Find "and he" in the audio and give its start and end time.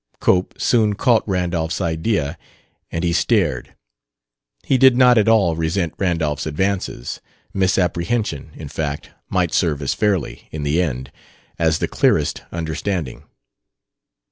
2.91-3.13